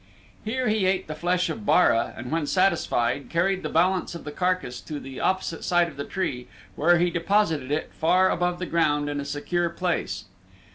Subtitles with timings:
[0.43, 4.31] Here he ate the flesh of Bara and when satisfied carried the balance of the
[4.31, 8.65] carcass to the opposite side of the tree where he deposited it far above the
[8.65, 10.25] ground in a secure place.